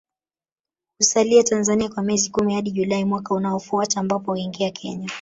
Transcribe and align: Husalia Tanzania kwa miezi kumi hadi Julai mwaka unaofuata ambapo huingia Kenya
Husalia 0.99 1.43
Tanzania 1.43 1.89
kwa 1.89 2.03
miezi 2.03 2.29
kumi 2.29 2.53
hadi 2.55 2.71
Julai 2.71 3.05
mwaka 3.05 3.33
unaofuata 3.33 3.99
ambapo 3.99 4.31
huingia 4.31 4.69
Kenya 4.71 5.09